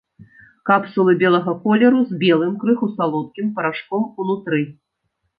[0.69, 4.63] Капсулы белага колеру з белым, крыху салодкім парашком унутры.